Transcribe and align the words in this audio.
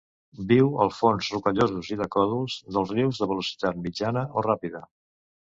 Viu 0.51 0.69
als 0.85 1.01
fons 1.01 1.27
rocallosos 1.35 1.91
i 1.95 1.99
de 2.01 2.09
còdols 2.17 2.57
dels 2.77 2.97
rius 2.97 3.23
de 3.25 3.29
velocitat 3.33 3.81
mitjana 3.87 4.29
o 4.43 4.49
ràpida. 4.49 4.87